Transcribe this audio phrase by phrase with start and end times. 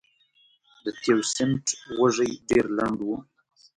[0.83, 1.65] د تیوسینټ
[1.99, 3.09] وږی ډېر لنډ و.